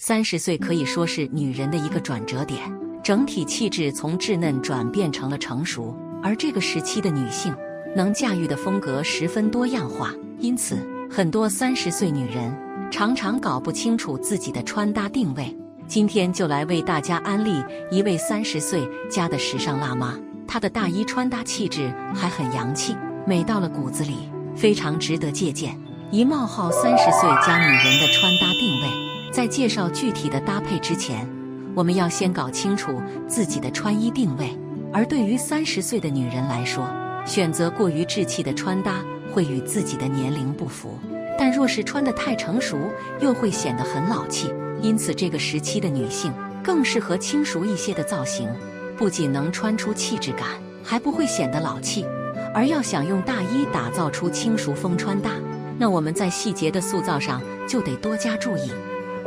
[0.00, 2.60] 三十岁可以说是女人的一个转折点，
[3.02, 5.92] 整体气质从稚嫩转变成了成熟。
[6.22, 7.52] 而这个时期的女性
[7.96, 10.78] 能驾驭的风格十分多样化，因此
[11.10, 12.56] 很多三十岁女人
[12.92, 15.52] 常常搞不清楚自己的穿搭定位。
[15.88, 17.60] 今天就来为大家安利
[17.90, 22.96] 一位三十岁家的时尚辣妈，她的大衣穿搭气质还很洋气，
[23.26, 25.76] 美到了骨子里，非常值得借鉴。
[26.12, 29.17] 一冒号三十岁加女人的穿搭定位。
[29.32, 31.28] 在介绍具体的搭配之前，
[31.74, 34.56] 我们要先搞清楚自己的穿衣定位。
[34.92, 36.88] 而对于三十岁的女人来说，
[37.26, 40.88] 选择过于稚气的穿搭会与自己的年龄不符；
[41.38, 42.78] 但若是穿得太成熟，
[43.20, 44.50] 又会显得很老气。
[44.80, 48.48] 因此，这个时期的女性更适合轻熟一些的造型，
[48.96, 50.46] 不仅能穿出气质感，
[50.82, 52.06] 还不会显得老气。
[52.54, 55.32] 而要想用大衣打造出轻熟风穿搭，
[55.78, 58.70] 那我们在细节的塑造上就得多加注意。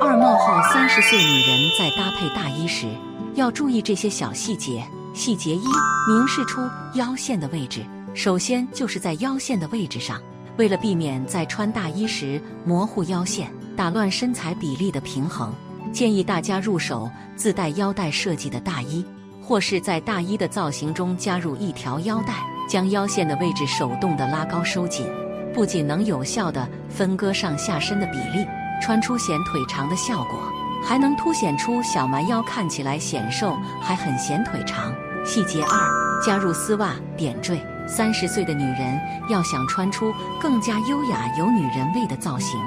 [0.00, 2.86] 二冒号三十岁女人在搭配大衣时
[3.34, 4.82] 要注意这些小细节。
[5.12, 5.64] 细节一：
[6.08, 6.62] 明示出
[6.94, 7.84] 腰线的位置。
[8.14, 10.18] 首先就是在腰线的位置上，
[10.56, 15.52] 为了避免在穿大衣时模糊腰线，打乱身材比例的平衡，
[15.92, 19.04] 建议大家入手自带腰带设计的大衣，
[19.42, 22.34] 或是在大衣的造型中加入一条腰带，
[22.66, 25.06] 将腰线的位置手动的拉高收紧，
[25.52, 28.46] 不仅能有效的分割上下身的比例。
[28.80, 30.40] 穿出显腿长的效果，
[30.82, 34.92] 还能凸显出小蛮腰，看起来显瘦还很显腿长。
[35.24, 37.60] 细节二：加入丝袜点缀。
[37.86, 42.60] 三十岁的女人要想穿出更加优雅有女人味的造型，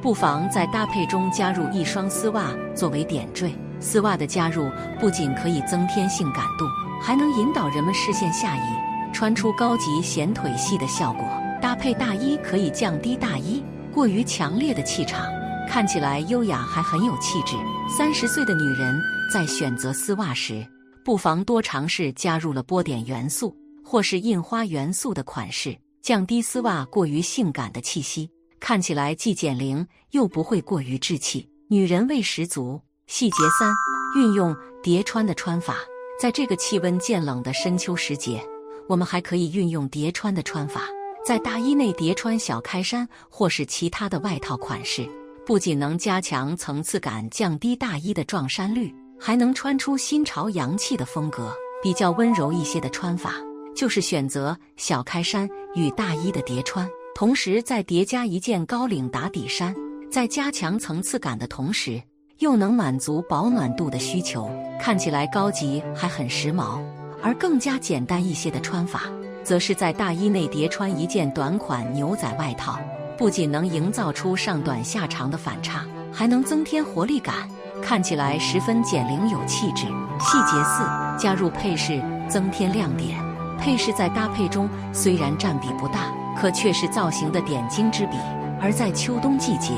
[0.00, 3.54] 不妨在搭配中加入一双丝袜作为点缀。
[3.78, 6.64] 丝袜的加入不仅可以增添性感度，
[7.02, 11.28] 还能引导人们视线下移，穿出高级显腿细的效果。
[11.60, 13.62] 搭配大衣可以降低大衣
[13.92, 15.26] 过于强烈的气场。
[15.70, 17.54] 看起来优雅还很有气质。
[17.88, 19.00] 三十岁的女人
[19.32, 20.66] 在选择丝袜时，
[21.04, 28.28] 不妨多尝试加入了波点元素或是印花元素的款式，降低丝袜过于性感的气息，
[28.58, 32.80] 看起来既减龄又不会过于稚气，女人味十足。
[33.06, 33.72] 细节三：
[34.16, 35.76] 运用叠穿的穿法。
[36.20, 38.44] 在这个气温渐冷的深秋时节，
[38.88, 40.82] 我们还可以运用叠穿的穿法，
[41.24, 45.08] 在大衣内叠穿小开衫或是其他的外套款式。
[45.50, 51.52] 不仅能加强层次感，降低大衣的撞衫率，还能穿出新潮洋气的风格。
[51.82, 53.34] 比较温柔一些的穿法，
[53.74, 59.74] 就是选择小开衫与大衣的叠穿，同时再叠加一件高领打底衫，
[60.08, 62.00] 在加强层次感的同时，
[62.38, 64.48] 又能满足保暖度的需求，
[64.80, 66.80] 看起来高级还很时髦。
[67.20, 69.10] 而更加简单一些的穿法，
[69.42, 72.78] 则是在大衣内叠穿一件短款牛仔外套。
[73.20, 77.34] 不仅能营造出上短下长的反差，还能增添活力感，
[77.82, 79.84] 看起来十分减龄有气质。
[80.18, 80.82] 细节四：
[81.18, 83.18] 加入配饰，增添亮点。
[83.58, 86.10] 配饰在搭配中虽然占比不大，
[86.40, 88.16] 可却是造型的点睛之笔。
[88.58, 89.74] 而在秋冬季节，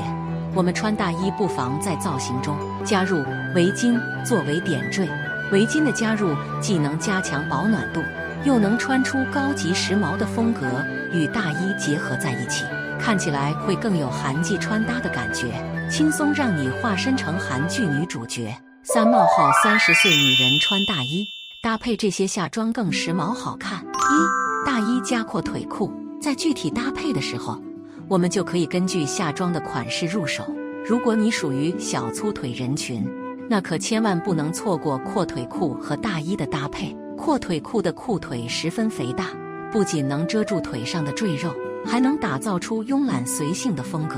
[0.54, 3.16] 我们穿大衣不妨在造型中加入
[3.56, 5.08] 围巾作为点缀。
[5.50, 8.00] 围巾的加入既能加强保暖度，
[8.44, 10.66] 又能穿出高级时髦的风格，
[11.12, 12.64] 与大衣结合在一起。
[12.98, 15.52] 看起来会更有韩季穿搭的感觉，
[15.90, 18.54] 轻松让你化身成韩剧女主角。
[18.84, 21.24] 三冒号三十岁女人穿大衣，
[21.62, 23.80] 搭配这些下装更时髦好看。
[23.82, 27.60] 一大衣加阔腿裤，在具体搭配的时候，
[28.08, 30.44] 我们就可以根据下装的款式入手。
[30.84, 33.08] 如果你属于小粗腿人群，
[33.48, 36.96] 那可千万不能错过阔腿裤和大衣的搭配。
[37.24, 39.26] 阔腿裤的裤腿十分肥大，
[39.70, 41.54] 不仅能遮住腿上的赘肉。
[41.84, 44.16] 还能打造出慵懒随性的风格，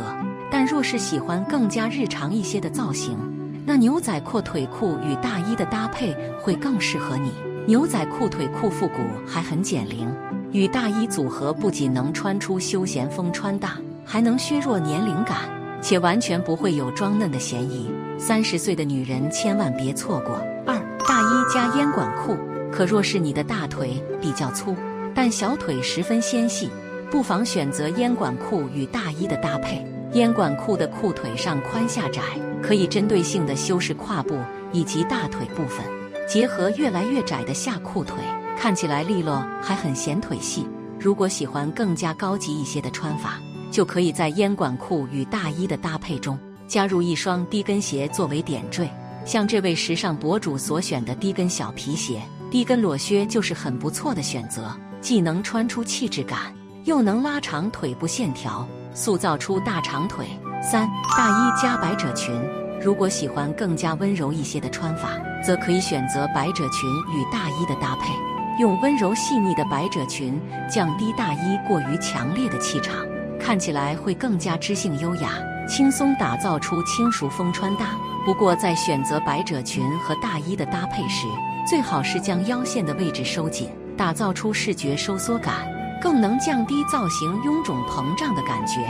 [0.50, 3.18] 但若是喜欢更加日常一些的造型，
[3.66, 7.30] 那牛仔阔腿裤与大衣的搭配会更适合你。
[7.66, 10.10] 牛仔裤腿裤复古还很减龄，
[10.52, 15.40] 与大衣组合不仅能穿出休闲风穿搭，还能削弱年龄感，
[15.82, 17.90] 且完全不会有装嫩的嫌疑。
[18.18, 20.36] 三十岁的女人千万别错过。
[20.66, 20.74] 二
[21.06, 22.36] 大衣加烟管裤，
[22.74, 24.74] 可若是你的大腿比较粗，
[25.14, 26.68] 但小腿十分纤细。
[27.08, 29.86] 不妨选择烟管裤与大衣的搭配。
[30.14, 32.20] 烟管裤的裤腿上宽下窄，
[32.60, 34.36] 可以针对性的修饰胯部
[34.72, 35.86] 以及大腿部分，
[36.28, 38.16] 结合越来越窄的下裤腿，
[38.58, 40.66] 看起来利落还很显腿细。
[40.98, 43.38] 如果喜欢更加高级一些的穿法，
[43.70, 46.36] 就可以在烟管裤与大衣的搭配中
[46.66, 48.90] 加入一双低跟鞋作为点缀。
[49.24, 52.20] 像这位时尚博主所选的低跟小皮鞋、
[52.54, 56.54] 低跟裸靴就是很不错的选择，既能穿出气质感。
[56.84, 58.64] 又能拉长腿部线条，
[58.94, 60.24] 塑造出大长腿。
[60.62, 62.32] 三大衣加百褶裙，
[62.80, 68.12] 如果喜欢更加温柔一些的穿法，则可以选择百褶裙与大衣的搭配，
[68.60, 70.40] 用温柔细腻的百褶裙
[70.70, 73.04] 降低大衣过于强烈的气场，
[73.36, 75.30] 看起来会更加知性优雅，
[75.66, 77.96] 轻松打造出轻熟风穿搭。
[78.24, 81.26] 不过，在选择百褶裙和大衣的搭配时，
[81.68, 85.66] 最好是将腰线的位置收紧，打造出视觉收缩感，
[86.00, 88.80] 更能降低造型臃肿膨胀的感觉，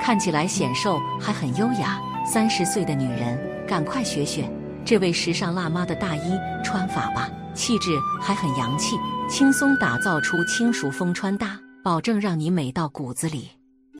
[0.00, 2.00] 看起来显瘦还很优雅。
[2.24, 4.48] 三十岁的女人，赶快学学
[4.84, 7.90] 这位时尚辣妈的大衣穿法吧，气质
[8.22, 8.96] 还很洋气，
[9.28, 13.50] 轻松打造出轻熟风穿搭，保证让你美到骨子里。